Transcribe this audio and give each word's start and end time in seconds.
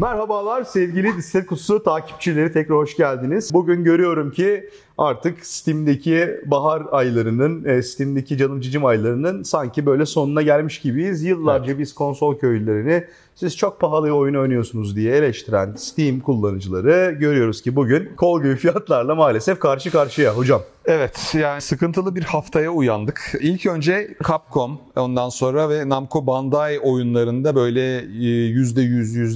Merhabalar 0.00 0.64
sevgili 0.64 1.16
Disset 1.16 1.46
Kutusu 1.46 1.82
takipçileri 1.82 2.52
tekrar 2.52 2.76
hoş 2.76 2.96
geldiniz. 2.96 3.54
Bugün 3.54 3.84
görüyorum 3.84 4.30
ki 4.30 4.70
artık 4.98 5.46
Steam'deki 5.46 6.40
bahar 6.46 6.82
aylarının, 6.90 7.64
e, 7.64 7.82
Steam'deki 7.82 8.36
canım 8.36 8.60
cicim 8.60 8.84
aylarının 8.84 9.42
sanki 9.42 9.86
böyle 9.86 10.06
sonuna 10.06 10.42
gelmiş 10.42 10.80
gibiyiz. 10.80 11.22
Yıllarca 11.22 11.66
evet. 11.66 11.78
biz 11.78 11.94
konsol 11.94 12.38
köylülerini 12.38 13.04
siz 13.34 13.56
çok 13.56 13.80
pahalı 13.80 14.12
oyun 14.12 14.34
oynuyorsunuz 14.34 14.96
diye 14.96 15.16
eleştiren 15.16 15.74
Steam 15.76 16.20
kullanıcıları 16.20 17.16
görüyoruz 17.20 17.62
ki 17.62 17.76
bugün 17.76 18.16
kol 18.16 18.42
gibi 18.42 18.56
fiyatlarla 18.56 19.14
maalesef 19.14 19.60
karşı 19.60 19.90
karşıya 19.90 20.36
hocam. 20.36 20.62
Evet 20.88 21.34
yani 21.34 21.60
sıkıntılı 21.60 22.16
bir 22.16 22.22
haftaya 22.22 22.70
uyandık. 22.70 23.32
İlk 23.40 23.66
önce 23.66 24.16
Capcom 24.28 24.80
ondan 24.96 25.28
sonra 25.28 25.70
ve 25.70 25.88
Namco 25.88 26.26
Bandai 26.26 26.80
oyunlarında 26.80 27.54
böyle 27.54 28.00
%100, 28.00 28.80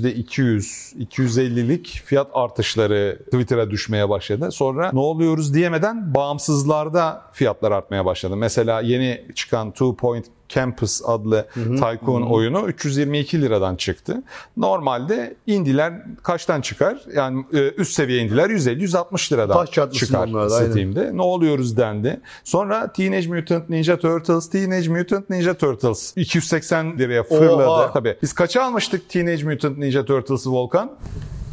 %200, 0.05 0.97
250'lik 1.07 2.03
fiyat 2.05 2.27
artışları 2.35 3.19
Twitter'a 3.25 3.71
düşmeye 3.71 4.09
başladı. 4.09 4.53
Sonra 4.53 4.91
ne 4.93 5.01
oluyoruz 5.01 5.55
diyemeden 5.55 6.15
bağımsızlarda 6.15 7.23
fiyatlar 7.33 7.73
artmaya 7.73 8.05
başladı. 8.05 8.37
Mesela 8.37 8.81
yeni 8.81 9.27
çıkan 9.35 9.71
Two 9.71 9.97
Point 9.97 10.27
Campus 10.55 11.03
adlı 11.05 11.47
hı 11.55 11.61
hı, 11.61 11.77
Tycoon 11.77 12.23
hı. 12.23 12.27
oyunu 12.27 12.69
322 12.69 13.43
liradan 13.43 13.77
çıktı. 13.77 14.23
Normalde 14.57 15.35
indiler 15.47 15.93
kaçtan 16.23 16.61
çıkar? 16.61 16.99
Yani 17.15 17.45
e, 17.53 17.69
üst 17.69 17.93
seviye 17.93 18.23
indiler 18.23 18.51
150-160 18.51 19.33
liradan 19.33 19.55
Taş 19.55 19.93
çıkar 19.93 20.29
onlarda, 20.29 20.51
Steam'de. 20.51 21.01
Aynen. 21.01 21.17
Ne 21.17 21.23
oluyoruz 21.23 21.77
dendi. 21.77 22.21
Sonra 22.45 22.93
Teenage 22.93 23.29
Mutant 23.29 23.69
Ninja 23.69 23.99
Turtles, 23.99 24.51
Teenage 24.51 24.89
Mutant 24.89 25.31
Ninja 25.31 25.55
Turtles 25.55 26.13
280 26.17 26.99
liraya 26.99 27.23
fırladı. 27.23 27.67
Oha. 27.67 27.93
Tabii. 27.93 28.17
Biz 28.23 28.33
kaça 28.33 28.63
almıştık 28.63 29.09
Teenage 29.09 29.45
Mutant 29.45 29.79
Ninja 29.79 30.05
Turtles'ı 30.05 30.51
Volkan? 30.51 30.93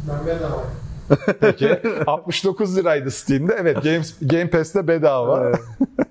Ben 0.08 0.26
bedava. 0.26 0.64
Peki 1.40 1.80
69 2.06 2.76
liraydı 2.76 3.10
Steam'de. 3.10 3.56
Evet 3.60 3.82
Game, 3.82 4.02
Game 4.22 4.50
Pass'te 4.50 4.88
bedava. 4.88 5.44
Evet. 5.44 5.60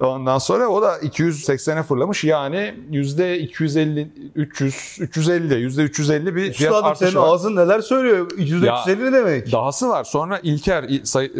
Ondan 0.00 0.38
sonra 0.38 0.68
o 0.68 0.82
da 0.82 0.98
280'e 0.98 1.82
fırlamış. 1.82 2.24
Yani 2.24 2.74
yüzde 2.90 3.38
250, 3.38 4.08
300, 4.34 4.96
350, 5.00 5.54
yüzde 5.54 5.82
350 5.82 6.36
bir 6.36 6.52
fiyat 6.52 6.72
Üstadım, 6.72 6.84
artışı 6.84 7.10
senin 7.10 7.22
var. 7.22 7.28
ağzın 7.28 7.56
neler 7.56 7.80
söylüyor? 7.80 8.30
Yüzde 8.38 8.70
350 8.80 9.04
ne 9.04 9.12
demek? 9.12 9.52
Dahası 9.52 9.88
var. 9.88 10.04
Sonra 10.04 10.40
İlker, 10.42 10.84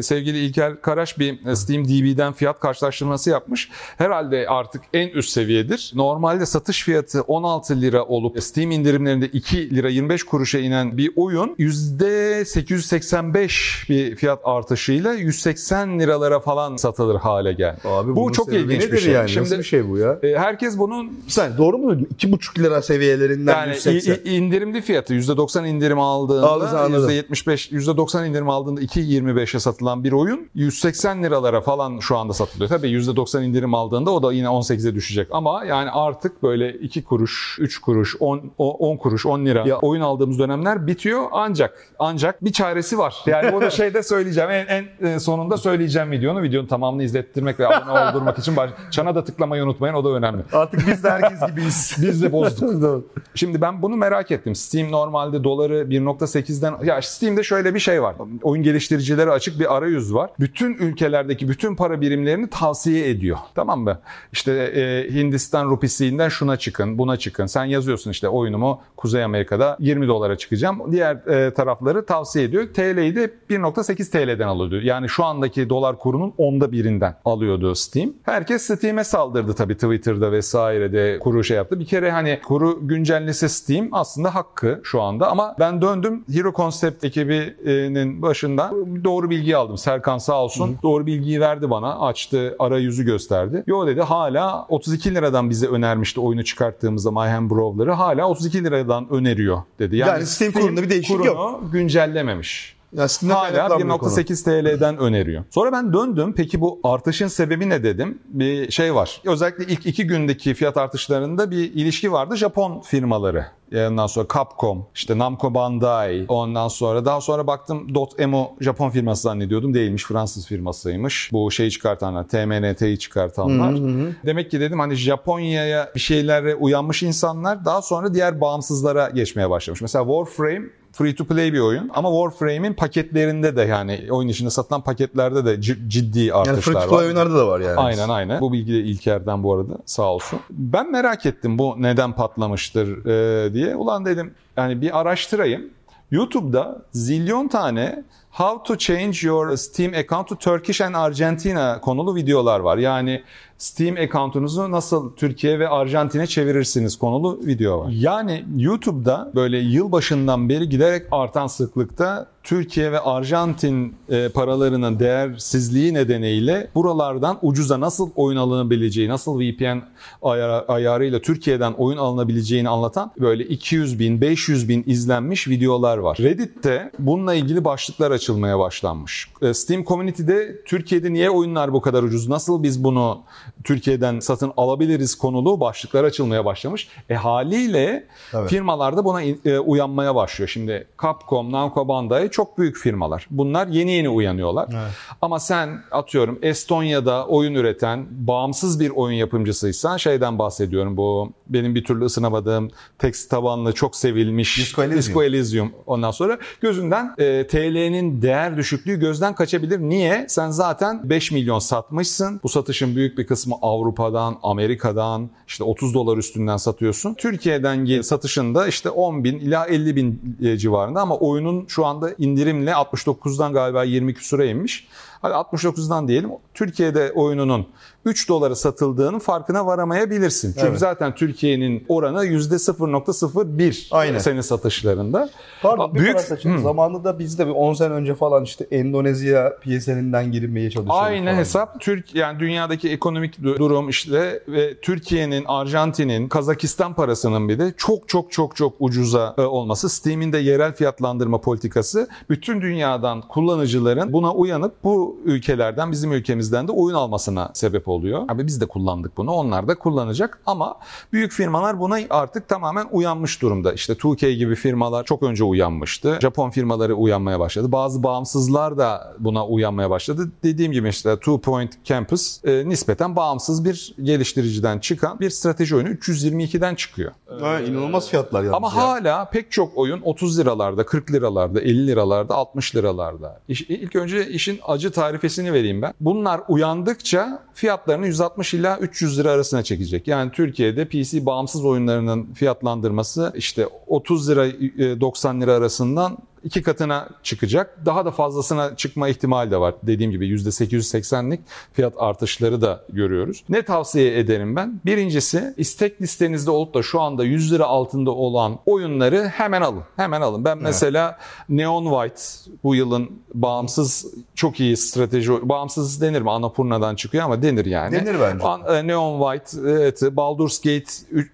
sevgili 0.02 0.38
İlker 0.38 0.80
Karaş 0.82 1.18
bir 1.18 1.54
Steam 1.54 1.84
DB'den 1.84 2.32
fiyat 2.32 2.60
karşılaştırması 2.60 3.30
yapmış. 3.30 3.68
Herhalde 3.98 4.46
artık 4.48 4.82
en 4.92 5.08
üst 5.08 5.30
seviyedir. 5.30 5.92
Normalde 5.94 6.46
satış 6.46 6.84
fiyatı 6.84 7.20
16 7.22 7.80
lira 7.80 8.04
olup 8.04 8.42
Steam 8.42 8.70
indirimlerinde 8.70 9.26
2 9.28 9.74
lira 9.76 9.88
25 9.88 10.22
kuruşa 10.24 10.58
inen 10.58 10.98
bir 10.98 11.10
oyun 11.16 11.54
yüzde 11.58 12.44
885 12.44 13.86
bir 13.88 14.16
fiyat 14.16 14.40
artışıyla 14.44 15.12
180 15.14 16.00
liralara 16.00 16.40
falan 16.40 16.76
satılır 16.76 17.16
hale 17.16 17.52
geldi. 17.52 17.80
Abi 17.84 18.09
bu 18.16 18.32
çok 18.32 18.52
ilginç 18.52 18.92
bir 18.92 18.98
şey. 18.98 19.12
Yani? 19.12 19.28
Şimdi, 19.28 19.44
Nasıl 19.44 19.58
bir 19.58 19.62
şey 19.62 19.88
bu 19.88 19.98
ya? 19.98 20.18
E, 20.22 20.38
herkes 20.38 20.78
bunun... 20.78 21.12
Sen 21.28 21.58
doğru 21.58 21.78
mu? 21.78 21.92
2,5 21.92 22.58
lira 22.58 22.82
seviyelerinden 22.82 23.56
yani 23.56 23.74
180. 23.74 24.18
indirimli 24.24 24.82
fiyatı 24.82 25.14
%90 25.14 25.68
indirim 25.68 26.00
aldığında 26.00 26.46
%75, 26.46 27.72
%90 27.72 28.26
indirim 28.26 28.50
aldığında 28.50 28.80
2.25'e 28.80 29.60
satılan 29.60 30.04
bir 30.04 30.12
oyun 30.12 30.48
180 30.54 31.22
liralara 31.22 31.60
falan 31.60 31.98
şu 31.98 32.16
anda 32.16 32.32
satılıyor. 32.32 32.68
Tabii 32.68 32.88
%90 32.88 33.44
indirim 33.44 33.74
aldığında 33.74 34.10
o 34.10 34.22
da 34.22 34.32
yine 34.32 34.46
18'e 34.46 34.94
düşecek 34.94 35.28
ama 35.30 35.64
yani 35.64 35.90
artık 35.90 36.42
böyle 36.42 36.72
2 36.72 37.04
kuruş, 37.04 37.58
3 37.60 37.78
kuruş, 37.78 38.16
10, 38.20 38.42
10 38.58 38.96
kuruş, 38.96 39.26
10 39.26 39.46
lira 39.46 39.64
ya. 39.66 39.78
oyun 39.78 40.02
aldığımız 40.02 40.38
dönemler 40.38 40.86
bitiyor 40.86 41.24
ancak 41.32 41.88
ancak 41.98 42.44
bir 42.44 42.52
çaresi 42.52 42.98
var. 42.98 43.16
Yani 43.26 43.52
bunu 43.52 43.70
şeyde 43.70 44.02
söyleyeceğim 44.02 44.50
en, 44.50 44.88
en 45.02 45.18
sonunda 45.18 45.56
söyleyeceğim 45.56 46.10
videonu. 46.10 46.42
Videonun 46.42 46.66
tamamını 46.66 47.02
izlettirmek 47.02 47.60
ve 47.60 47.66
abone 47.66 47.90
oldurmak 48.08 48.38
için 48.38 48.56
baş... 48.56 48.70
çana 48.90 49.14
da 49.14 49.24
tıklamayı 49.24 49.64
unutmayın 49.64 49.94
o 49.94 50.04
da 50.04 50.08
önemli. 50.08 50.42
Artık 50.52 50.86
biz 50.86 51.04
de 51.04 51.10
herkes 51.10 51.40
gibiyiz. 51.46 51.96
biz 52.02 52.22
de 52.22 52.32
bozduk. 52.32 53.04
Şimdi 53.34 53.60
ben 53.60 53.82
bunu 53.82 53.96
merak 53.96 54.30
ettim. 54.30 54.54
Steam 54.54 54.92
normalde 54.92 55.44
doları 55.44 55.82
1.8'den 55.82 56.84
ya 56.84 57.02
Steam'de 57.02 57.42
şöyle 57.42 57.74
bir 57.74 57.80
şey 57.80 58.02
var. 58.02 58.14
Oyun 58.42 58.62
geliştiricileri 58.62 59.30
açık 59.30 59.60
bir 59.60 59.76
arayüz 59.76 60.14
var. 60.14 60.30
Bütün 60.40 60.74
ülkelerdeki 60.74 61.48
bütün 61.48 61.76
para 61.76 62.00
birimlerini 62.00 62.50
tavsiye 62.50 63.10
ediyor. 63.10 63.38
Tamam 63.54 63.80
mı? 63.80 63.98
İşte 64.32 64.52
e, 64.52 65.14
Hindistan 65.14 65.70
rupisinden 65.70 66.28
şuna 66.28 66.56
çıkın, 66.56 66.98
buna 66.98 67.16
çıkın. 67.16 67.46
Sen 67.46 67.64
yazıyorsun 67.64 68.10
işte 68.10 68.28
oyunumu 68.28 68.80
Kuzey 68.96 69.24
Amerika'da 69.24 69.76
20 69.80 70.08
dolara 70.08 70.38
çıkacağım. 70.38 70.92
Diğer 70.92 71.14
e, 71.14 71.54
tarafları 71.54 72.06
tavsiye 72.06 72.44
ediyor. 72.44 72.66
TL'yi 72.74 73.16
de 73.16 73.30
1.8 73.50 74.10
TL'den 74.10 74.48
alıyordu. 74.48 74.80
Yani 74.80 75.08
şu 75.08 75.24
andaki 75.24 75.68
dolar 75.68 75.98
kurunun 75.98 76.32
onda 76.38 76.72
birinden 76.72 77.16
alıyordu 77.24 77.74
Steam. 77.80 78.12
Herkes 78.22 78.62
Steam'e 78.62 79.04
saldırdı 79.04 79.54
tabii 79.54 79.74
Twitter'da 79.74 80.32
vesairede 80.32 81.18
kuru 81.18 81.44
şey 81.44 81.56
yaptı. 81.56 81.80
Bir 81.80 81.86
kere 81.86 82.10
hani 82.10 82.40
kuru 82.44 82.78
güncellese 82.88 83.48
Steam 83.48 83.88
aslında 83.92 84.34
hakkı 84.34 84.80
şu 84.84 85.02
anda 85.02 85.30
ama 85.30 85.56
ben 85.58 85.82
döndüm 85.82 86.24
Hero 86.32 86.52
Concept 86.52 87.04
ekibinin 87.04 88.22
başından 88.22 89.04
doğru 89.04 89.30
bilgi 89.30 89.56
aldım. 89.56 89.78
Serkan 89.78 90.18
sağ 90.18 90.44
olsun 90.44 90.68
Hı. 90.68 90.82
doğru 90.82 91.06
bilgiyi 91.06 91.40
verdi 91.40 91.70
bana. 91.70 91.98
Açtı 92.00 92.56
arayüzü 92.58 93.04
gösterdi. 93.04 93.64
Yo 93.66 93.86
dedi 93.86 94.00
hala 94.00 94.66
32 94.68 95.14
liradan 95.14 95.50
bize 95.50 95.66
önermişti 95.66 96.20
oyunu 96.20 96.44
çıkarttığımızda 96.44 97.10
Mayhem 97.10 97.50
Brawler'ı 97.50 97.92
hala 97.92 98.28
32 98.28 98.64
liradan 98.64 99.12
öneriyor 99.12 99.62
dedi. 99.78 99.96
Yani, 99.96 100.08
yani 100.10 100.26
Steam, 100.26 100.50
Steam 100.50 100.64
kurulunda 100.64 100.82
bir 100.82 100.90
değişiklik 100.90 101.26
yok. 101.26 101.60
güncellememiş. 101.72 102.79
Aslında 102.98 103.40
Hala 103.40 103.66
1.8 103.66 104.44
TL'den 104.44 104.98
öneriyor. 104.98 105.44
Sonra 105.50 105.72
ben 105.72 105.92
döndüm. 105.92 106.34
Peki 106.36 106.60
bu 106.60 106.80
artışın 106.84 107.28
sebebi 107.28 107.68
ne 107.68 107.82
dedim? 107.82 108.18
Bir 108.28 108.70
şey 108.70 108.94
var. 108.94 109.20
Özellikle 109.24 109.64
ilk 109.64 109.86
iki 109.86 110.06
gündeki 110.06 110.54
fiyat 110.54 110.76
artışlarında 110.76 111.50
bir 111.50 111.74
ilişki 111.74 112.12
vardı. 112.12 112.36
Japon 112.36 112.80
firmaları 112.80 113.46
Ondan 113.74 114.06
sonra 114.06 114.26
Capcom, 114.34 114.86
işte 114.94 115.18
Namco 115.18 115.54
Bandai, 115.54 116.24
ondan 116.28 116.68
sonra 116.68 117.04
daha 117.04 117.20
sonra 117.20 117.46
baktım 117.46 117.94
Dotemu 117.94 118.50
Japon 118.60 118.90
firması 118.90 119.22
zannediyordum. 119.22 119.74
Değilmiş, 119.74 120.04
Fransız 120.04 120.46
firmasıymış. 120.46 121.30
Bu 121.32 121.50
şeyi 121.50 121.70
çıkartanlar, 121.70 122.28
TMNT'yi 122.28 122.98
çıkartanlar. 122.98 123.74
Hı 123.74 123.78
hı. 123.78 124.12
Demek 124.26 124.50
ki 124.50 124.60
dedim 124.60 124.80
hani 124.80 124.94
Japonya'ya 124.94 125.90
bir 125.94 126.00
şeylere 126.00 126.54
uyanmış 126.54 127.02
insanlar 127.02 127.64
daha 127.64 127.82
sonra 127.82 128.14
diğer 128.14 128.40
bağımsızlara 128.40 129.10
geçmeye 129.10 129.50
başlamış. 129.50 129.82
Mesela 129.82 130.04
Warframe 130.04 130.66
free 130.92 131.14
to 131.14 131.24
play 131.24 131.52
bir 131.52 131.60
oyun 131.60 131.90
ama 131.94 132.10
Warframe'in 132.10 132.74
paketlerinde 132.74 133.56
de 133.56 133.62
yani 133.62 134.06
oyun 134.10 134.28
içinde 134.28 134.50
satılan 134.50 134.80
paketlerde 134.80 135.44
de 135.44 135.60
ciddi 135.88 136.34
artışlar 136.34 136.54
yani 136.54 136.60
free 136.60 136.74
to 136.74 136.80
play 136.80 136.98
var. 136.98 137.04
oyunlarda 137.04 137.38
da 137.38 137.46
var 137.46 137.60
yani. 137.60 137.76
Aynen 137.76 138.08
aynen. 138.08 138.40
Bu 138.40 138.52
bilgi 138.52 138.72
de 138.72 138.78
İlker'den 138.78 139.42
bu 139.42 139.54
arada 139.54 139.72
sağ 139.86 140.12
olsun. 140.12 140.40
Ben 140.50 140.90
merak 140.92 141.26
ettim 141.26 141.58
bu 141.58 141.74
neden 141.78 142.12
patlamıştır 142.12 143.06
e, 143.06 143.54
diye. 143.54 143.76
Ulan 143.76 144.04
dedim 144.04 144.34
yani 144.56 144.80
bir 144.80 145.00
araştırayım. 145.00 145.70
YouTube'da 146.10 146.82
zilyon 146.92 147.48
tane 147.48 148.04
How 148.30 148.62
to 148.64 148.76
change 148.76 149.26
your 149.26 149.56
Steam 149.56 149.94
account 149.94 150.28
to 150.28 150.36
Turkish 150.36 150.80
and 150.80 150.94
Argentina 150.94 151.80
konulu 151.80 152.14
videolar 152.14 152.60
var. 152.60 152.78
Yani 152.78 153.22
Steam 153.58 153.96
account'unuzu 153.96 154.70
nasıl 154.70 155.12
Türkiye 155.16 155.58
ve 155.58 155.68
Arjantin'e 155.68 156.26
çevirirsiniz 156.26 156.98
konulu 156.98 157.40
video 157.46 157.80
var. 157.80 157.90
Yani 157.90 158.44
YouTube'da 158.56 159.30
böyle 159.34 159.58
yıl 159.58 159.92
başından 159.92 160.48
beri 160.48 160.68
giderek 160.68 161.06
artan 161.10 161.46
sıklıkta 161.46 162.26
Türkiye 162.42 162.92
ve 162.92 163.00
Arjantin 163.00 163.94
e, 164.08 164.28
paralarının 164.28 164.98
değersizliği 164.98 165.94
nedeniyle 165.94 166.70
buralardan 166.74 167.38
ucuza 167.42 167.80
nasıl 167.80 168.10
oyun 168.16 168.36
alınabileceği, 168.36 169.08
nasıl 169.08 169.40
VPN 169.40 169.78
ayar, 170.22 170.64
ayarıyla 170.68 171.20
Türkiye'den 171.20 171.72
oyun 171.72 171.98
alınabileceğini 171.98 172.68
anlatan 172.68 173.10
böyle 173.20 173.44
200 173.44 173.98
bin, 173.98 174.20
500 174.20 174.68
bin 174.68 174.84
izlenmiş 174.86 175.48
videolar 175.48 175.98
var. 175.98 176.18
Reddit'te 176.20 176.90
bununla 176.98 177.34
ilgili 177.34 177.64
başlıklar 177.64 178.10
açılmaya 178.20 178.58
başlanmış. 178.58 179.28
E, 179.42 179.54
Steam 179.54 179.84
Community'de 179.84 180.64
Türkiye'de 180.64 181.12
niye 181.12 181.30
oyunlar 181.30 181.72
bu 181.72 181.80
kadar 181.80 182.02
ucuz, 182.02 182.28
nasıl 182.28 182.62
biz 182.62 182.84
bunu 182.84 183.22
Türkiye'den 183.64 184.20
satın 184.20 184.52
alabiliriz 184.56 185.14
konulu 185.14 185.60
başlıklar 185.60 186.04
açılmaya 186.04 186.44
başlamış. 186.44 186.88
E 187.10 187.14
haliyle 187.14 188.06
evet. 188.34 188.50
firmalar 188.50 188.96
da 188.96 189.04
buna 189.04 189.22
e, 189.22 189.58
uyanmaya 189.58 190.14
başlıyor. 190.14 190.48
Şimdi 190.48 190.86
Capcom, 191.02 191.52
Namco 191.52 191.88
Bandai 191.88 192.30
çok 192.30 192.58
büyük 192.58 192.76
firmalar. 192.76 193.26
Bunlar 193.30 193.66
yeni 193.66 193.92
yeni 193.92 194.08
uyanıyorlar. 194.08 194.68
Evet. 194.72 194.92
Ama 195.22 195.40
sen 195.40 195.82
atıyorum 195.90 196.38
Estonya'da 196.42 197.26
oyun 197.26 197.54
üreten 197.54 198.06
bağımsız 198.10 198.80
bir 198.80 198.90
oyun 198.90 199.16
yapımcısıysan 199.16 199.96
şeyden 199.96 200.38
bahsediyorum 200.38 200.96
bu 200.96 201.32
benim 201.48 201.74
bir 201.74 201.84
türlü 201.84 202.04
ısınamadığım 202.04 202.70
tekst 202.98 203.30
tabanlı 203.30 203.72
çok 203.72 203.96
sevilmiş 203.96 204.58
Disco 204.58 204.82
Elysium. 204.82 204.98
Disco 204.98 205.22
Elysium. 205.22 205.72
Ondan 205.86 206.10
sonra 206.10 206.38
gözünden 206.60 207.14
e, 207.18 207.46
TL'nin 207.46 208.09
değer 208.22 208.56
düşüklüğü 208.56 209.00
gözden 209.00 209.34
kaçabilir. 209.34 209.80
Niye? 209.80 210.24
Sen 210.28 210.50
zaten 210.50 211.10
5 211.10 211.32
milyon 211.32 211.58
satmışsın. 211.58 212.40
Bu 212.42 212.48
satışın 212.48 212.96
büyük 212.96 213.18
bir 213.18 213.26
kısmı 213.26 213.54
Avrupa'dan, 213.62 214.36
Amerika'dan 214.42 215.30
işte 215.46 215.64
30 215.64 215.94
dolar 215.94 216.16
üstünden 216.16 216.56
satıyorsun. 216.56 217.14
Türkiye'den 217.14 218.00
satışında 218.00 218.66
işte 218.66 218.90
10 218.90 219.24
bin 219.24 219.38
ila 219.38 219.66
50 219.66 219.96
bin 219.96 220.36
e, 220.42 220.56
civarında 220.56 221.00
ama 221.00 221.16
oyunun 221.16 221.66
şu 221.68 221.86
anda 221.86 222.14
indirimle 222.18 222.70
69'dan 222.70 223.52
galiba 223.52 223.84
20 223.84 224.14
küsura 224.14 224.44
inmiş. 224.44 224.86
Hadi 225.22 225.32
69'dan 225.34 226.08
diyelim. 226.08 226.30
Türkiye'de 226.54 227.12
oyununun 227.12 227.66
3 228.04 228.28
dolara 228.28 228.54
satıldığının 228.54 229.18
farkına 229.18 229.66
varamayabilirsin. 229.66 230.52
Çünkü 230.52 230.66
Evet. 230.66 230.78
zaten 230.78 231.14
Türkiye'nin 231.14 231.84
oranı 231.88 232.24
%0.01 232.24 233.88
Aynen. 233.90 234.18
senin 234.18 234.40
satışlarında. 234.40 235.30
Pardon 235.62 235.94
bir 235.94 236.00
Büyük-. 236.00 236.16
Hı. 236.44 236.60
Zamanında 236.62 237.18
biz 237.18 237.38
de 237.38 237.46
bir 237.46 237.52
10 237.52 237.74
sene 237.74 237.92
önce 237.94 238.14
falan 238.14 238.44
işte 238.44 238.66
Endonezya 238.70 239.52
PSN'inden 239.60 240.32
girmeye 240.32 240.70
çalışıyorduk. 240.70 241.02
Aynı 241.04 241.24
falan. 241.26 241.36
hesap 241.36 241.80
Türk 241.80 242.14
yani 242.14 242.40
dünyadaki 242.40 242.90
ekonomik 242.90 243.38
du- 243.38 243.58
durum 243.58 243.88
işte 243.88 244.42
ve 244.48 244.80
Türkiye'nin, 244.80 245.44
Arjantin'in, 245.48 246.28
Kazakistan 246.28 246.94
parasının 246.94 247.48
bir 247.48 247.58
de 247.58 247.74
çok 247.76 248.08
çok 248.08 248.32
çok 248.32 248.56
çok 248.56 248.72
ucuza 248.80 249.34
e, 249.38 249.42
olması, 249.42 249.88
Steam'in 249.88 250.32
de 250.32 250.38
yerel 250.38 250.74
fiyatlandırma 250.74 251.40
politikası 251.40 252.08
bütün 252.30 252.60
dünyadan 252.60 253.20
kullanıcıların 253.28 254.12
buna 254.12 254.34
uyanıp 254.34 254.84
bu 254.84 255.09
ülkelerden 255.24 255.92
bizim 255.92 256.12
ülkemizden 256.12 256.68
de 256.68 256.72
oyun 256.72 256.96
almasına 256.96 257.50
sebep 257.54 257.88
oluyor. 257.88 258.22
Abi 258.28 258.46
biz 258.46 258.60
de 258.60 258.66
kullandık 258.66 259.16
bunu, 259.16 259.30
onlar 259.30 259.68
da 259.68 259.74
kullanacak 259.74 260.40
ama 260.46 260.76
büyük 261.12 261.32
firmalar 261.32 261.80
buna 261.80 261.98
artık 262.10 262.48
tamamen 262.48 262.86
uyanmış 262.92 263.42
durumda. 263.42 263.72
İşte 263.72 263.92
2K 263.92 264.30
gibi 264.30 264.54
firmalar 264.54 265.04
çok 265.04 265.22
önce 265.22 265.44
uyanmıştı. 265.44 266.18
Japon 266.22 266.50
firmaları 266.50 266.94
uyanmaya 266.94 267.40
başladı. 267.40 267.72
Bazı 267.72 268.02
bağımsızlar 268.02 268.78
da 268.78 269.14
buna 269.18 269.46
uyanmaya 269.46 269.90
başladı. 269.90 270.30
Dediğim 270.42 270.72
gibi 270.72 270.88
işte 270.88 271.16
Two 271.16 271.40
Point 271.40 271.84
Campus 271.84 272.44
e, 272.44 272.68
nispeten 272.68 273.16
bağımsız 273.16 273.64
bir 273.64 273.94
geliştiriciden 274.02 274.78
çıkan 274.78 275.20
bir 275.20 275.30
strateji 275.30 275.76
oyunu 275.76 275.88
322'den 275.88 276.74
çıkıyor. 276.74 277.12
Ha, 277.40 277.60
inanılmaz 277.60 278.08
fiyatlar 278.08 278.42
yalnız 278.42 278.56
Ama 278.56 278.68
ya. 278.68 278.74
hala 278.76 279.30
pek 279.30 279.52
çok 279.52 279.78
oyun 279.78 280.00
30 280.02 280.38
liralarda, 280.38 280.86
40 280.86 281.12
liralarda, 281.12 281.60
50 281.60 281.86
liralarda, 281.86 282.34
60 282.34 282.76
liralarda. 282.76 283.40
İş, 283.48 283.60
ilk 283.60 283.96
önce 283.96 284.28
işin 284.28 284.60
acı 284.66 284.90
tarifesini 285.00 285.52
vereyim 285.52 285.82
ben. 285.82 285.94
Bunlar 286.00 286.40
uyandıkça 286.48 287.42
fiyatlarını 287.54 288.06
160 288.06 288.54
ila 288.54 288.78
300 288.78 289.18
lira 289.18 289.30
arasına 289.30 289.62
çekecek. 289.62 290.08
Yani 290.08 290.30
Türkiye'de 290.32 290.84
PC 290.84 291.26
bağımsız 291.26 291.64
oyunlarının 291.64 292.32
fiyatlandırması 292.34 293.32
işte 293.36 293.66
30 293.86 294.30
lira 294.30 294.46
e, 294.46 295.00
90 295.00 295.40
lira 295.40 295.52
arasından 295.52 296.18
iki 296.44 296.62
katına 296.62 297.08
çıkacak. 297.22 297.78
Daha 297.86 298.04
da 298.04 298.10
fazlasına 298.10 298.76
çıkma 298.76 299.08
ihtimali 299.08 299.50
de 299.50 299.56
var. 299.60 299.74
Dediğim 299.82 300.12
gibi 300.12 300.28
%880'lik 300.28 301.40
fiyat 301.72 301.92
artışları 301.96 302.60
da 302.60 302.84
görüyoruz. 302.92 303.44
Ne 303.48 303.62
tavsiye 303.62 304.18
ederim 304.18 304.56
ben? 304.56 304.80
Birincisi 304.86 305.54
istek 305.56 306.02
listenizde 306.02 306.50
olup 306.50 306.74
da 306.74 306.82
şu 306.82 307.00
anda 307.00 307.24
100 307.24 307.52
lira 307.52 307.64
altında 307.64 308.10
olan 308.10 308.58
oyunları 308.66 309.28
hemen 309.28 309.62
alın. 309.62 309.82
Hemen 309.96 310.20
alın. 310.20 310.44
Ben 310.44 310.58
mesela 310.58 311.18
Neon 311.48 311.84
White 311.84 312.22
bu 312.64 312.74
yılın 312.74 313.10
bağımsız 313.34 314.06
çok 314.34 314.60
iyi 314.60 314.76
strateji 314.76 315.48
bağımsız 315.48 316.00
denir 316.02 316.22
mi? 316.22 316.30
Annapurna'dan 316.30 316.94
çıkıyor 316.94 317.24
ama 317.24 317.42
denir 317.42 317.66
yani. 317.66 317.92
Denir 317.92 318.16
bence. 318.20 318.44
An- 318.44 318.76
e, 318.76 318.86
Neon 318.86 319.32
White, 319.32 319.70
evet, 319.70 320.02
Baldur's 320.16 320.60
Gate 320.60 320.84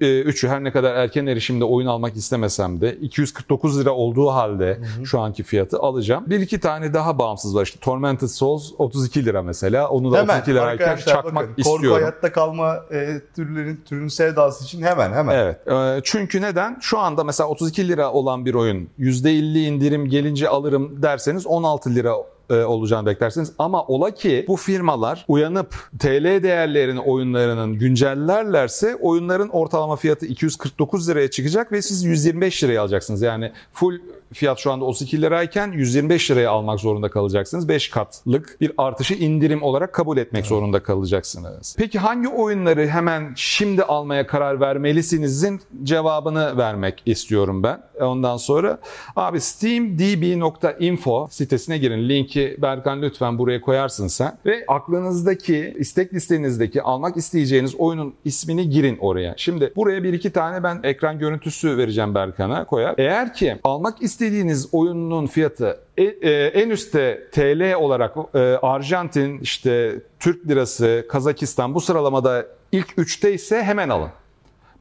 3'ü 0.00 0.49
her 0.49 0.64
ne 0.64 0.73
kadar 0.73 0.94
erken 0.94 1.26
erişimde 1.26 1.64
oyun 1.64 1.87
almak 1.87 2.17
istemesem 2.17 2.81
de 2.81 2.97
249 2.97 3.81
lira 3.81 3.91
olduğu 3.91 4.29
halde 4.29 4.81
şu 5.04 5.20
anki 5.20 5.43
fiyatı 5.43 5.78
alacağım. 5.78 6.25
Bir 6.26 6.40
iki 6.40 6.60
tane 6.60 6.94
daha 6.94 7.19
bağımsız 7.19 7.54
var. 7.54 7.62
İşte 7.62 7.81
Tormented 7.81 8.28
Souls 8.28 8.72
32 8.78 9.25
lira 9.25 9.43
mesela. 9.43 9.88
Onu 9.88 10.12
da 10.12 10.19
Hemen 10.19 10.34
32 10.40 10.54
lirayken 10.54 10.96
çakmak 10.96 11.34
bakın 11.34 11.46
korku 11.48 11.60
istiyorum. 11.60 12.02
hayatta 12.02 12.32
kalma 12.32 12.76
e, 12.93 13.20
türlerin 13.37 13.81
türün 13.84 14.08
sevdası 14.08 14.64
için 14.64 14.82
hemen 14.82 15.12
hemen. 15.12 15.34
Evet. 15.38 15.69
e, 15.69 16.00
Çünkü 16.04 16.43
neden? 16.43 16.78
Şu 16.81 16.98
anda 16.98 17.25
mesela 17.25 17.48
32 17.48 17.88
lira 17.88 18.12
olan 18.12 18.44
bir 18.46 18.54
oyun 18.54 18.88
%50 18.98 19.58
indirim 19.58 20.08
gelince 20.08 20.48
alırım 20.48 21.02
derseniz 21.02 21.46
16 21.46 21.94
lira 21.94 22.14
olacağını 22.54 23.06
beklersiniz. 23.06 23.52
Ama 23.58 23.84
ola 23.84 24.10
ki 24.10 24.44
bu 24.48 24.56
firmalar 24.56 25.25
uyanıp 25.28 25.75
TL 25.98 26.43
değerlerini 26.43 27.00
oyunlarının 27.00 27.78
güncellerlerse 27.78 28.96
oyunların 28.96 29.48
ortalama 29.48 29.96
fiyatı 29.96 30.26
249 30.26 31.08
liraya 31.08 31.31
çıkacak 31.31 31.72
ve 31.72 31.82
siz 31.82 32.04
125 32.04 32.64
liraya 32.64 32.82
alacaksınız. 32.82 33.22
Yani 33.22 33.52
full 33.72 33.98
fiyat 34.32 34.58
şu 34.58 34.72
anda 34.72 34.84
32 34.84 35.22
lirayken 35.22 35.72
125 35.72 36.31
liraya 36.31 36.50
almak 36.50 36.81
zorunda 36.81 37.10
kalacaksınız. 37.10 37.69
5 37.69 37.90
katlık 37.90 38.60
bir 38.60 38.72
artışı 38.78 39.14
indirim 39.14 39.62
olarak 39.62 39.92
kabul 39.92 40.16
etmek 40.16 40.46
zorunda 40.46 40.82
kalacaksınız. 40.82 41.76
Peki 41.78 41.99
hangi 41.99 42.28
oyunları 42.28 42.87
hemen 42.87 43.32
şimdi 43.37 43.82
almaya 43.82 44.26
karar 44.26 44.60
vermelisinizin 44.60 45.60
cevabını 45.82 46.56
vermek 46.56 47.02
istiyorum 47.06 47.62
ben. 47.62 47.82
Ondan 48.00 48.37
sonra 48.37 48.78
abi 49.16 49.40
steamdb.info 49.40 51.28
sitesine 51.31 51.78
girin. 51.78 52.08
Linki 52.08 52.56
Berkan 52.62 53.02
lütfen 53.02 53.38
buraya 53.38 53.60
koyarsın 53.60 54.06
sen. 54.06 54.38
Ve 54.46 54.64
aklınızdaki 54.69 55.75
istek 55.78 56.14
listenizdeki 56.14 56.82
almak 56.82 57.16
isteyeceğiniz 57.16 57.75
oyunun 57.75 58.14
ismini 58.25 58.70
girin 58.70 58.98
oraya. 59.00 59.34
Şimdi 59.37 59.72
buraya 59.76 60.02
bir 60.02 60.12
iki 60.12 60.31
tane 60.31 60.62
ben 60.62 60.81
ekran 60.82 61.19
görüntüsü 61.19 61.76
vereceğim 61.76 62.14
Berkan'a 62.14 62.64
koyar. 62.64 62.94
Eğer 62.98 63.34
ki 63.34 63.56
almak 63.64 64.02
istediğiniz 64.02 64.69
oyunun 64.72 65.26
fiyatı 65.26 65.81
e- 65.96 66.02
e, 66.04 66.46
en 66.46 66.70
üstte 66.70 67.28
TL 67.32 67.75
olarak 67.75 68.16
e, 68.34 68.38
Arjantin, 68.62 69.38
işte 69.38 70.00
Türk 70.20 70.49
lirası, 70.49 71.06
Kazakistan 71.08 71.75
bu 71.75 71.81
sıralamada 71.81 72.46
ilk 72.72 72.99
üçte 72.99 73.34
ise 73.34 73.62
hemen 73.62 73.88
alın. 73.88 74.10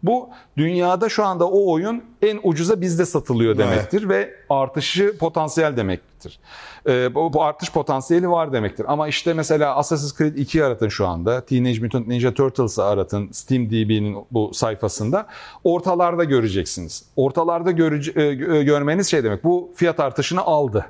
Bu 0.06 0.30
dünyada 0.58 1.10
şu 1.10 1.26
anda 1.26 1.48
o 1.50 1.72
oyun 1.72 2.04
en 2.22 2.40
ucuza 2.44 2.82
bizde 2.82 3.06
satılıyor 3.06 3.58
demektir 3.58 4.10
ve 4.10 4.34
artışı 4.50 5.18
potansiyel 5.18 5.78
demektir. 5.78 6.40
Ee, 6.88 7.16
bu, 7.16 7.34
bu 7.34 7.44
artış 7.44 7.72
potansiyeli 7.72 8.30
var 8.30 8.54
demektir. 8.54 8.86
Ama 8.88 9.08
işte 9.08 9.34
mesela 9.34 9.76
Assassin's 9.76 10.18
Creed 10.18 10.36
2'yi 10.38 10.64
aratın 10.64 10.90
şu 10.90 11.08
anda. 11.08 11.42
Teenage 11.46 11.80
Mutant 11.80 12.08
Ninja 12.08 12.34
Turtles'ı 12.34 12.84
aratın 12.84 13.30
SteamDB'nin 13.32 14.18
bu 14.32 14.54
sayfasında. 14.54 15.28
Ortalarda 15.64 16.24
göreceksiniz. 16.24 17.06
Ortalarda 17.16 17.72
görece- 17.72 18.12
e, 18.12 18.22
gö- 18.34 18.64
görmeniz 18.64 19.08
şey 19.12 19.24
demek. 19.24 19.44
Bu 19.44 19.72
fiyat 19.76 20.00
artışını 20.00 20.42
aldı 20.42 20.86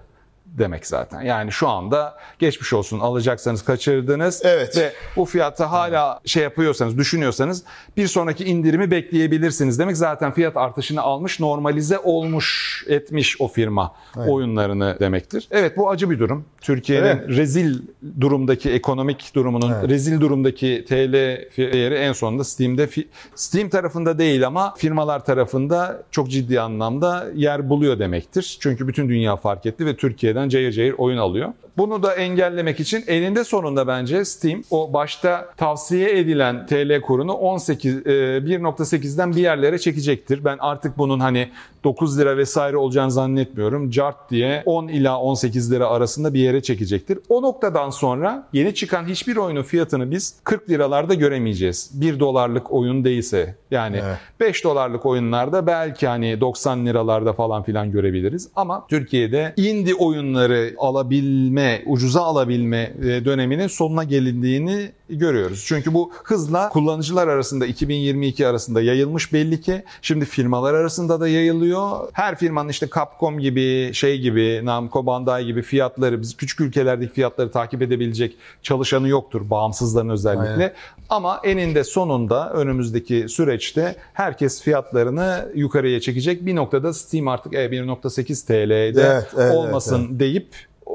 demek 0.57 0.87
zaten. 0.87 1.21
Yani 1.21 1.51
şu 1.51 1.67
anda 1.67 2.17
geçmiş 2.39 2.73
olsun 2.73 2.99
alacaksanız 2.99 3.65
kaçırdınız 3.65 4.41
Evet. 4.45 4.77
ve 4.77 4.93
bu 5.15 5.25
fiyatı 5.25 5.63
hala 5.63 6.19
şey 6.25 6.43
yapıyorsanız, 6.43 6.97
düşünüyorsanız 6.97 7.63
bir 7.97 8.07
sonraki 8.07 8.43
indirimi 8.45 8.91
bekleyebilirsiniz 8.91 9.79
demek. 9.79 9.97
Zaten 9.97 10.31
fiyat 10.31 10.57
artışını 10.57 11.01
almış, 11.01 11.39
normalize 11.39 11.99
olmuş, 11.99 12.83
etmiş 12.87 13.41
o 13.41 13.47
firma 13.47 13.93
oyunlarını 14.27 14.97
demektir. 14.99 15.47
Evet 15.51 15.77
bu 15.77 15.89
acı 15.89 16.09
bir 16.09 16.19
durum. 16.19 16.45
Türkiye'nin 16.61 17.05
Evet. 17.05 17.29
rezil 17.29 17.79
durumdaki 18.21 18.71
ekonomik 18.71 19.31
durumunun, 19.35 19.73
Evet. 19.73 19.89
rezil 19.89 20.21
durumdaki 20.21 20.85
TL 20.89 21.13
değeri 21.57 21.95
en 21.95 22.13
sonunda 22.13 22.43
Steam'de 22.43 22.89
Steam 23.35 23.69
tarafında 23.69 24.19
değil 24.19 24.47
ama 24.47 24.73
firmalar 24.77 25.25
tarafında 25.25 26.03
çok 26.11 26.29
ciddi 26.31 26.59
anlamda 26.61 27.27
yer 27.35 27.69
buluyor 27.69 27.99
demektir. 27.99 28.57
Çünkü 28.59 28.87
bütün 28.87 29.09
dünya 29.09 29.35
fark 29.35 29.65
etti 29.65 29.85
ve 29.85 29.95
Türkiye'den 29.95 30.44
cayır 30.49 30.71
cayır 30.71 30.95
oyun 30.97 31.17
alıyor. 31.17 31.53
Bunu 31.77 32.03
da 32.03 32.13
engellemek 32.15 32.79
için 32.79 33.03
eninde 33.07 33.43
sonunda 33.43 33.87
bence 33.87 34.25
Steam 34.25 34.61
o 34.69 34.93
başta 34.93 35.49
tavsiye 35.57 36.19
edilen 36.19 36.65
TL 36.67 37.01
kurunu 37.01 37.33
18 37.33 37.95
e, 37.95 37.99
1.8'den 38.09 39.35
bir 39.35 39.41
yerlere 39.41 39.79
çekecektir. 39.79 40.45
Ben 40.45 40.57
artık 40.59 40.97
bunun 40.97 41.19
hani 41.19 41.49
9 41.83 42.19
lira 42.19 42.37
vesaire 42.37 42.77
olacağını 42.77 43.11
zannetmiyorum. 43.11 43.89
Cart 43.89 44.29
diye 44.29 44.63
10 44.65 44.87
ila 44.87 45.19
18 45.19 45.71
lira 45.71 45.87
arasında 45.87 46.33
bir 46.33 46.39
yere 46.39 46.61
çekecektir. 46.61 47.19
O 47.29 47.41
noktadan 47.41 47.89
sonra 47.89 48.47
yeni 48.53 48.75
çıkan 48.75 49.05
hiçbir 49.05 49.37
oyunun 49.37 49.63
fiyatını 49.63 50.11
biz 50.11 50.35
40 50.43 50.69
liralarda 50.69 51.13
göremeyeceğiz. 51.13 51.91
1 51.93 52.19
dolarlık 52.19 52.73
oyun 52.73 53.03
değilse. 53.03 53.55
Yani 53.71 54.01
Evet. 54.05 54.17
5 54.39 54.63
dolarlık 54.63 55.05
oyunlarda 55.05 55.67
belki 55.67 56.07
hani 56.07 56.41
90 56.41 56.85
liralarda 56.85 57.33
falan 57.33 57.63
filan 57.63 57.91
görebiliriz. 57.91 58.49
Ama 58.55 58.87
Türkiye'de 58.87 59.53
indie 59.57 59.93
oyunları 59.93 60.73
alabilme, 60.77 61.64
ucuza 61.85 62.21
alabilme 62.21 62.93
e, 62.99 63.25
döneminin 63.25 63.67
sonuna 63.67 64.03
gelindiğini 64.03 64.91
görüyoruz. 65.09 65.63
Çünkü 65.67 65.93
bu 65.93 66.11
hızla 66.23 66.69
kullanıcılar 66.69 67.27
arasında 67.27 67.65
2022 67.65 68.47
arasında 68.47 68.81
yayılmış 68.81 69.33
belli 69.33 69.61
ki. 69.61 69.83
Şimdi 70.01 70.25
firmalar 70.25 70.73
arasında 70.73 71.19
da 71.19 71.27
yayılıyor. 71.27 72.09
Her 72.13 72.35
firmanın 72.35 72.69
işte 72.69 72.87
Capcom 72.95 73.39
gibi, 73.39 73.91
şey 73.93 74.19
gibi, 74.19 74.61
Namco 74.63 75.05
Bandai 75.05 75.45
gibi 75.45 75.61
fiyatları, 75.61 76.21
biz 76.21 76.37
küçük 76.37 76.61
ülkelerdeki 76.61 77.13
fiyatları 77.13 77.51
takip 77.51 77.81
edebilecek 77.81 78.37
çalışanı 78.63 79.07
yoktur. 79.07 79.49
Bağımsızların 79.49 80.09
özellikle. 80.09 80.51
Aynen. 80.51 80.73
Ama 81.09 81.41
eninde 81.43 81.83
sonunda 81.83 82.53
önümüzdeki 82.53 83.29
süreçte 83.29 83.95
herkes 84.13 84.61
fiyatlarını 84.61 85.51
yukarıya 85.55 85.99
çekecek. 85.99 86.45
Bir 86.45 86.55
noktada 86.55 86.93
Steam 86.93 87.27
artık 87.27 87.53
e, 87.53 87.57
1.8 87.57 88.47
TL'de 88.47 89.01
Evet, 89.01 89.27
evet, 89.37 89.55
olmasın 89.55 90.19
deyip 90.19 90.47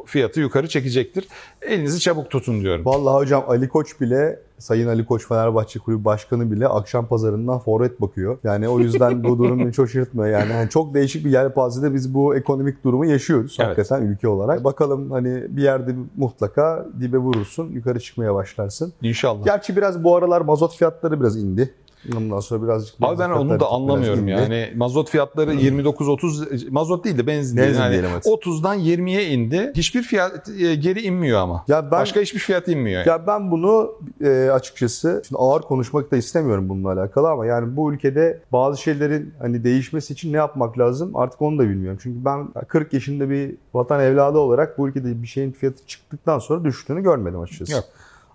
fiyatı 0.06 0.40
yukarı 0.40 0.68
çekecektir. 0.68 1.28
Elinizi 1.62 2.00
çabuk 2.00 2.30
tutun 2.30 2.60
diyorum. 2.60 2.84
Vallahi 2.84 3.14
hocam 3.14 3.44
Ali 3.48 3.68
Koç 3.68 4.00
bile 4.00 4.38
Sayın 4.58 4.88
Ali 4.88 5.04
Koç 5.06 5.28
Fenerbahçe 5.28 5.78
Kulübü 5.78 6.04
Başkanı 6.04 6.52
bile 6.52 6.68
akşam 6.68 7.06
pazarından 7.06 7.58
forvet 7.58 8.00
bakıyor. 8.00 8.38
Yani 8.44 8.68
o 8.68 8.80
yüzden 8.80 9.24
bu 9.24 9.38
durum 9.38 9.58
beni 9.58 9.72
çok 9.72 9.88
şaşırtmıyor. 9.88 10.38
Yani 10.38 10.52
hani 10.52 10.70
çok 10.70 10.94
değişik 10.94 11.24
bir 11.24 11.30
yelpazede 11.30 11.94
biz 11.94 12.14
bu 12.14 12.36
ekonomik 12.36 12.84
durumu 12.84 13.06
yaşıyoruz 13.06 13.56
Evet. 13.60 13.68
hakikaten 13.68 14.02
ülke 14.02 14.28
olarak. 14.28 14.64
Bakalım 14.64 15.10
hani 15.10 15.56
bir 15.56 15.62
yerde 15.62 15.94
mutlaka 16.16 16.86
dibe 17.00 17.18
vurursun, 17.18 17.68
yukarı 17.72 18.00
çıkmaya 18.00 18.34
başlarsın. 18.34 18.92
İnşallah. 19.02 19.44
Gerçi 19.44 19.76
biraz 19.76 20.04
bu 20.04 20.16
aralar 20.16 20.40
mazot 20.40 20.76
fiyatları 20.76 21.20
biraz 21.20 21.36
indi. 21.36 21.74
Ondan 22.16 22.40
sonra 22.40 22.62
birazcık 22.62 22.94
Abi 23.02 23.18
ben 23.18 23.30
onu 23.30 23.60
da 23.60 23.70
anlamıyorum 23.70 24.22
indi. 24.22 24.30
yani. 24.30 24.72
Mazot 24.76 25.10
fiyatları 25.10 25.54
29-30 25.54 26.70
mazot 26.70 27.04
değil 27.04 27.18
de 27.18 27.26
benzin, 27.26 27.56
Benzin. 27.56 27.80
Yani 27.80 27.94
evet. 27.94 28.26
30'dan 28.26 28.78
20'ye 28.78 29.30
indi. 29.30 29.72
Hiçbir 29.76 30.02
fiyat 30.02 30.48
e, 30.48 30.74
geri 30.74 31.02
inmiyor 31.02 31.40
ama. 31.40 31.64
Ya 31.68 31.82
ben 31.82 31.90
Başka 31.90 32.20
hiçbir 32.20 32.38
fiyat 32.38 32.68
inmiyor. 32.68 33.06
Ya 33.06 33.26
ben 33.26 33.50
bunu 33.50 33.92
e, 34.24 34.50
açıkçası 34.52 35.22
şimdi 35.28 35.38
ağır 35.38 35.62
konuşmak 35.62 36.10
da 36.10 36.16
istemiyorum 36.16 36.68
bununla 36.68 36.92
alakalı 36.92 37.30
ama 37.30 37.46
yani 37.46 37.76
bu 37.76 37.92
ülkede 37.92 38.40
bazı 38.52 38.82
şeylerin 38.82 39.34
hani 39.38 39.64
değişmesi 39.64 40.12
için 40.12 40.32
ne 40.32 40.36
yapmak 40.36 40.78
lazım 40.78 41.16
artık 41.16 41.42
onu 41.42 41.58
da 41.58 41.68
bilmiyorum. 41.68 41.98
Çünkü 42.02 42.24
ben 42.24 42.48
40 42.68 42.92
yaşında 42.92 43.30
bir 43.30 43.54
vatan 43.74 44.00
evladı 44.00 44.38
olarak 44.38 44.78
bu 44.78 44.88
ülkede 44.88 45.22
bir 45.22 45.26
şeyin 45.26 45.52
fiyatı 45.52 45.86
çıktıktan 45.86 46.38
sonra 46.38 46.64
düştüğünü 46.64 47.02
görmedim 47.02 47.40
açıkçası. 47.40 47.72
Yok. 47.72 47.84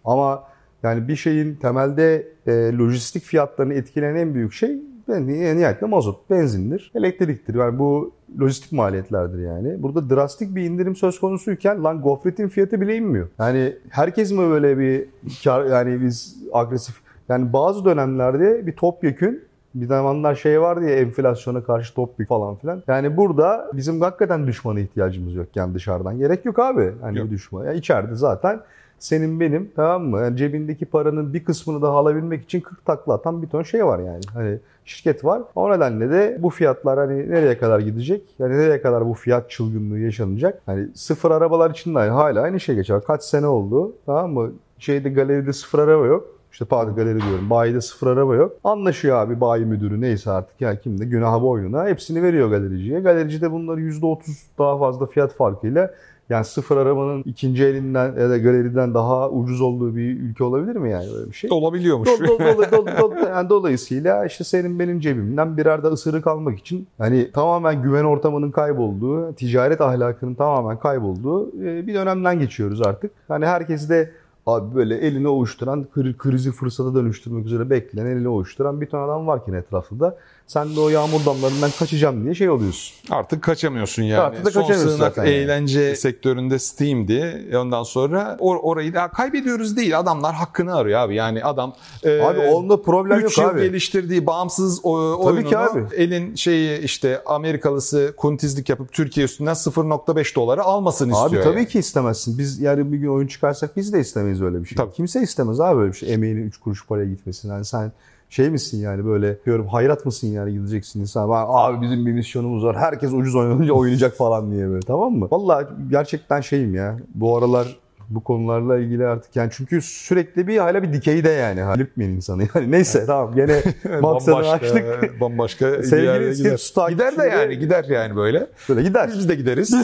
Ama 0.05 0.43
yani 0.85 1.07
bir 1.07 1.15
şeyin 1.15 1.55
temelde 1.55 2.27
e, 2.47 2.51
lojistik 2.77 3.23
fiyatlarını 3.23 3.73
etkileyen 3.73 4.15
en 4.15 4.33
büyük 4.33 4.53
şey 4.53 4.79
ben 5.09 5.27
nihayetinde 5.27 5.89
mazot, 5.89 6.29
benzindir, 6.29 6.91
elektriktir. 6.95 7.55
Yani 7.55 7.79
bu 7.79 8.11
lojistik 8.41 8.71
maliyetlerdir 8.71 9.39
yani. 9.39 9.83
Burada 9.83 10.09
drastik 10.09 10.55
bir 10.55 10.63
indirim 10.63 10.95
söz 10.95 11.19
konusuyken 11.19 11.83
lan 11.83 12.01
gofretin 12.01 12.47
fiyatı 12.47 12.81
bile 12.81 12.95
inmiyor. 12.95 13.27
Yani 13.39 13.75
herkes 13.89 14.31
mi 14.31 14.37
böyle 14.37 14.77
bir 14.79 15.05
kar, 15.43 15.65
yani 15.65 16.01
biz 16.01 16.37
agresif 16.53 16.95
yani 17.29 17.53
bazı 17.53 17.85
dönemlerde 17.85 18.67
bir 18.67 18.75
topyekün 18.75 19.43
bir 19.75 19.85
zamanlar 19.85 20.35
şey 20.35 20.61
vardı 20.61 20.89
ya 20.89 20.95
enflasyona 20.95 21.63
karşı 21.63 21.93
topyekün 21.93 22.25
falan 22.25 22.55
filan. 22.55 22.83
Yani 22.87 23.17
burada 23.17 23.69
bizim 23.73 24.01
hakikaten 24.01 24.47
düşmana 24.47 24.79
ihtiyacımız 24.79 25.35
yok 25.35 25.47
yani 25.55 25.73
dışarıdan. 25.73 26.17
Gerek 26.17 26.45
yok 26.45 26.59
abi. 26.59 26.91
Hani 27.01 27.17
Yok. 27.17 27.29
düşman. 27.29 27.65
Yani 27.65 27.77
içeride 27.77 28.15
zaten 28.15 28.59
senin 28.99 29.39
benim 29.39 29.71
tamam 29.75 30.03
mı? 30.03 30.19
Yani 30.19 30.37
cebindeki 30.37 30.85
paranın 30.85 31.33
bir 31.33 31.43
kısmını 31.43 31.81
daha 31.81 31.93
alabilmek 31.97 32.43
için 32.43 32.61
40 32.61 32.85
takla 32.85 33.13
atan 33.13 33.41
bir 33.41 33.47
ton 33.47 33.63
şey 33.63 33.85
var 33.85 33.99
yani. 33.99 34.21
Hani 34.33 34.59
şirket 34.85 35.25
var. 35.25 35.41
O 35.55 35.71
nedenle 35.71 36.09
de 36.09 36.37
bu 36.39 36.49
fiyatlar 36.49 36.99
hani 36.99 37.31
nereye 37.31 37.57
kadar 37.57 37.79
gidecek? 37.79 38.21
Yani 38.39 38.57
nereye 38.57 38.81
kadar 38.81 39.07
bu 39.07 39.13
fiyat 39.13 39.49
çılgınlığı 39.49 39.99
yaşanacak? 39.99 40.61
Hani 40.65 40.87
sıfır 40.95 41.31
arabalar 41.31 41.71
için 41.71 41.95
de 41.95 41.99
hala 41.99 42.41
aynı 42.41 42.59
şey 42.59 42.75
geçer. 42.75 43.01
Kaç 43.07 43.23
sene 43.23 43.47
oldu 43.47 43.95
tamam 44.05 44.33
mı? 44.33 44.51
Şeyde 44.79 45.09
galeride 45.09 45.53
sıfır 45.53 45.79
araba 45.79 46.05
yok. 46.05 46.34
İşte 46.55 46.65
pardon 46.65 46.95
galeri 46.95 47.21
diyorum. 47.21 47.49
Bayide 47.49 47.81
sıfır 47.81 48.07
araba 48.07 48.35
yok. 48.35 48.53
Anlaşıyor 48.63 49.17
abi 49.17 49.41
bayi 49.41 49.65
müdürü 49.65 50.01
neyse 50.01 50.31
artık 50.31 50.61
ya 50.61 50.79
kimde 50.79 51.05
günahı 51.05 51.41
boynuna. 51.41 51.87
Hepsini 51.87 52.23
veriyor 52.23 52.49
galericiye. 52.49 52.99
Galerici 52.99 53.41
de 53.41 53.51
bunları 53.51 53.81
%30 53.81 54.17
daha 54.59 54.77
fazla 54.77 55.05
fiyat 55.05 55.33
farkıyla 55.33 55.93
yani 56.29 56.45
sıfır 56.45 56.77
arabanın 56.77 57.23
ikinci 57.23 57.65
elinden 57.65 58.05
ya 58.19 58.29
da 58.29 58.37
galeriden 58.37 58.93
daha 58.93 59.29
ucuz 59.29 59.61
olduğu 59.61 59.95
bir 59.95 60.19
ülke 60.19 60.43
olabilir 60.43 60.75
mi 60.75 60.91
yani 60.91 61.05
böyle 61.13 61.27
bir 61.29 61.35
şey? 61.35 61.49
Olabiliyormuş. 61.53 62.09
Dol, 62.09 62.27
dol, 62.27 62.39
dol, 62.39 62.71
dol, 62.71 62.87
dol- 62.87 63.29
yani 63.29 63.49
dolayısıyla 63.49 64.25
işte 64.25 64.43
senin 64.43 64.79
benim 64.79 64.99
cebimden 64.99 65.57
birer 65.57 65.83
de 65.83 65.87
ısırık 65.87 66.27
almak 66.27 66.59
için 66.59 66.87
hani 66.97 67.31
tamamen 67.31 67.81
güven 67.81 68.03
ortamının 68.03 68.51
kaybolduğu, 68.51 69.33
ticaret 69.33 69.81
ahlakının 69.81 70.35
tamamen 70.35 70.79
kaybolduğu 70.79 71.47
e, 71.49 71.87
bir 71.87 71.93
dönemden 71.93 72.39
geçiyoruz 72.39 72.81
artık. 72.81 73.11
Hani 73.27 73.45
herkes 73.45 73.89
de 73.89 74.11
abi 74.45 74.75
böyle 74.75 74.97
elini 74.97 75.27
ovuşturan, 75.27 75.83
kri- 75.95 76.17
krizi 76.17 76.51
fırsata 76.51 76.95
dönüştürmek 76.95 77.45
üzere 77.45 77.69
bekleyen, 77.69 78.05
elini 78.07 78.27
ovuşturan 78.29 78.81
bir 78.81 78.85
ton 78.89 79.03
adam 79.07 79.27
varken 79.27 79.53
etrafında. 79.53 80.17
Sen 80.47 80.75
de 80.75 80.79
o 80.79 80.89
yağmur 80.89 81.25
damlarından 81.25 81.71
kaçacağım 81.79 82.23
diye 82.23 82.35
şey 82.35 82.49
oluyorsun. 82.49 82.95
Artık 83.09 83.43
kaçamıyorsun 83.43 84.03
yani. 84.03 84.21
Artık 84.21 84.45
da 84.45 84.51
Son 84.51 84.61
kaçamıyorsun 84.61 84.97
sığınak 84.97 85.15
zaten 85.15 85.25
yani. 85.31 85.35
eğlence 85.35 85.95
sektöründe 85.95 86.59
Steam'di. 86.59 87.49
Ondan 87.57 87.83
sonra 87.83 88.37
or- 88.39 88.59
orayı 88.61 88.93
da 88.93 89.07
kaybediyoruz 89.07 89.77
değil. 89.77 89.99
Adamlar 89.99 90.35
hakkını 90.35 90.75
arıyor 90.75 90.99
abi. 90.99 91.15
Yani 91.15 91.43
adam 91.43 91.75
e, 92.03 92.21
Abi 92.21 92.39
onda 92.39 92.81
problem 92.81 93.17
3 93.19 93.23
yok 93.23 93.37
yıl 93.37 93.45
abi. 93.45 93.61
geliştirdiği 93.61 94.25
bağımsız 94.27 94.79
o, 94.83 95.17
Tabii 95.17 95.25
oyununu 95.25 95.49
ki 95.49 95.57
abi. 95.57 95.95
elin 95.95 96.35
şeyi 96.35 96.79
işte 96.79 97.21
Amerikalısı 97.25 98.13
kuntizlik 98.17 98.69
yapıp 98.69 98.91
Türkiye 98.93 99.25
üstünden 99.25 99.53
0.5 99.53 100.35
dolara 100.35 100.63
almasını 100.63 101.17
Abi 101.17 101.23
istiyor. 101.25 101.43
tabii 101.43 101.57
yani. 101.59 101.67
ki 101.67 101.79
istemezsin. 101.79 102.37
Biz 102.37 102.59
yarın 102.59 102.93
bir 102.93 102.97
gün 102.97 103.07
oyun 103.07 103.27
çıkarsak 103.27 103.77
biz 103.77 103.93
de 103.93 103.99
istemeyiz 103.99 104.41
öyle 104.41 104.61
bir 104.61 104.65
şey. 104.65 104.75
Tabii. 104.75 104.91
Kimse 104.93 105.21
istemez 105.21 105.59
abi 105.59 105.77
böyle 105.79 105.91
bir 105.91 105.97
şey. 105.97 106.13
Emeğinin 106.13 106.43
3 106.47 106.57
kuruş 106.57 106.85
paraya 106.87 107.05
gitmesini. 107.09 107.51
Yani 107.51 107.65
sen 107.65 107.91
şey 108.29 108.49
misin 108.49 108.81
yani 108.81 109.05
böyle 109.05 109.43
diyorum 109.45 109.67
hayrat 109.67 110.05
mısın 110.05 110.27
yani 110.27 110.53
gideceksin 110.53 110.99
insan. 111.01 111.29
Ben, 111.29 111.45
abi 111.47 111.81
bizim 111.81 112.05
bir 112.05 112.13
misyonumuz 112.13 112.63
var. 112.63 112.77
Herkes 112.77 113.13
ucuz 113.13 113.35
oynanınca 113.35 113.73
oynayacak 113.73 114.13
falan 114.13 114.51
diye 114.51 114.69
böyle 114.69 114.85
tamam 114.85 115.13
mı? 115.13 115.27
Vallahi 115.31 115.65
gerçekten 115.89 116.41
şeyim 116.41 116.75
ya. 116.75 116.97
Bu 117.15 117.37
aralar 117.37 117.77
bu 118.09 118.23
konularla 118.23 118.77
ilgili 118.77 119.07
artık 119.07 119.35
yani 119.35 119.49
çünkü 119.53 119.81
sürekli 119.81 120.47
bir 120.47 120.57
hala 120.57 120.83
bir 120.83 120.93
dikeyde 120.93 121.29
yani. 121.29 121.79
Lütmeyin 121.79 122.11
insanı 122.15 122.43
yani. 122.55 122.71
Neyse 122.71 123.05
tamam 123.05 123.35
gene 123.35 123.61
maksadı 124.01 124.35
açtık. 124.49 124.85
bambaşka 125.21 125.83
Sevgili. 125.83 126.35
Skips 126.35 126.71
takipçileri- 126.71 126.89
Gider 126.91 127.17
de 127.17 127.27
yani 127.27 127.59
gider 127.59 127.85
yani 127.89 128.15
böyle. 128.15 128.47
Böyle 128.69 128.83
gider. 128.83 129.09
Biz 129.17 129.29
de 129.29 129.35
gideriz. 129.35 129.75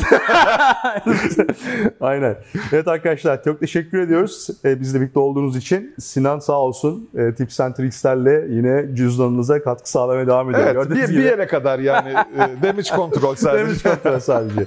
Aynen. 2.01 2.35
Evet 2.73 2.87
arkadaşlar 2.87 3.43
çok 3.43 3.59
teşekkür 3.59 3.99
ediyoruz. 4.01 4.47
Ee, 4.65 4.79
bizle 4.79 5.01
birlikte 5.01 5.19
olduğunuz 5.19 5.57
için. 5.57 5.95
Sinan 5.99 6.39
sağ 6.39 6.53
olsun 6.59 7.09
e, 7.17 7.33
Tips 7.33 7.59
and 7.59 7.73
Tricks'lerle 7.75 8.45
yine 8.49 8.85
cüzdanınıza 8.95 9.63
katkı 9.63 9.89
sağlamaya 9.89 10.27
devam 10.27 10.49
ediyor. 10.49 10.63
evet 10.65 10.73
Gördüğünüz 10.73 11.01
bir, 11.01 11.07
gibi. 11.07 11.17
bir 11.19 11.23
yere 11.25 11.47
kadar 11.47 11.79
yani 11.79 12.09
e, 12.09 12.63
damage 12.63 12.89
control 12.95 13.35
sadece. 13.35 13.65
Demiş 13.65 13.83
kontrol 13.83 14.19
sadece. 14.19 14.65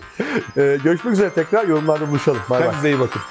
Ee, 0.56 0.78
görüşmek 0.84 1.12
üzere 1.14 1.30
tekrar 1.30 1.68
yorumlarda 1.68 2.08
buluşalım. 2.08 2.40
Bay 2.50 2.60
bay. 2.60 2.66
Kendinize 2.66 2.88
iyi 2.90 3.00
bakın. 3.00 3.22